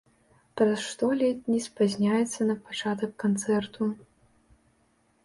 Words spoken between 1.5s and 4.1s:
не спазняецца на пачатак канцэрту.